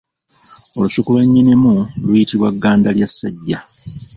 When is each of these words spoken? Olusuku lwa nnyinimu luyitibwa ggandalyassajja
Olusuku 0.77 1.09
lwa 1.13 1.21
nnyinimu 1.25 1.73
luyitibwa 2.05 2.49
ggandalyassajja 2.55 3.57